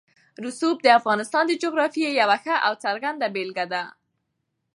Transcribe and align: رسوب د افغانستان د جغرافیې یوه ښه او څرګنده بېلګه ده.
رسوب 0.45 0.77
د 0.83 0.87
افغانستان 0.99 1.43
د 1.47 1.51
جغرافیې 1.63 2.09
یوه 2.21 2.37
ښه 2.43 2.55
او 2.65 2.73
څرګنده 2.83 3.27
بېلګه 3.35 3.65
ده. 3.73 3.83